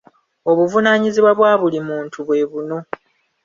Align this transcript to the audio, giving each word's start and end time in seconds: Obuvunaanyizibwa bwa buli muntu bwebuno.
Obuvunaanyizibwa 0.49 1.31
bwa 1.37 1.53
buli 1.61 1.79
muntu 1.87 2.17
bwebuno. 2.27 2.77